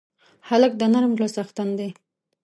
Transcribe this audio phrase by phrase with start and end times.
[0.49, 1.89] هلک د نرم زړه څښتن دی.